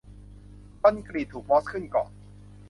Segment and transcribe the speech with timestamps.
[0.81, 2.09] คอนกรีตถูกมอสขึ้นเกาะ